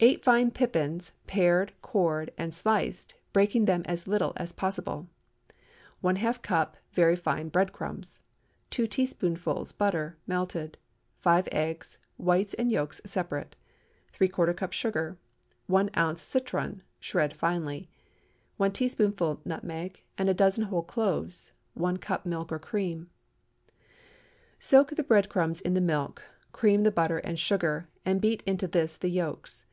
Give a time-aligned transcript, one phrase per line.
[0.00, 5.08] ✠ 8 fine pippins, pared, cored, and sliced, breaking them as little as possible.
[6.02, 8.22] ½ cup very fine bread crumbs.
[8.70, 10.78] 2 teaspoonfuls butter—melted.
[11.18, 13.56] 5 eggs—whites and yolks separate.
[14.12, 15.18] ¾ cup sugar.
[15.66, 16.22] 1 oz.
[16.22, 17.90] citron, shred finely.
[18.56, 21.52] 1 teaspoonful nutmeg, and a dozen whole cloves.
[21.74, 23.06] 1 cup milk or cream.
[24.58, 26.22] Soak the bread crumbs in the milk,
[26.52, 29.66] cream the butter and sugar, and beat into this the yolks.